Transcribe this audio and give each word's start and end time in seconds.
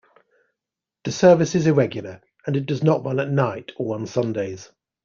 The 1.03 1.11
service 1.11 1.53
is 1.53 1.67
irregular, 1.67 2.21
and 2.47 2.57
it 2.57 2.65
does 2.65 2.81
not 2.81 3.05
run 3.05 3.19
at 3.19 3.29
night 3.29 3.71
or 3.77 3.93
on 3.93 4.07
Sundays. 4.07 4.71